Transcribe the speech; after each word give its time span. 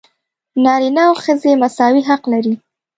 نارینه 0.63 1.01
او 1.09 1.13
ښځې 1.23 1.51
مساوي 1.61 2.01
حق 2.09 2.23
لري. 2.33 2.53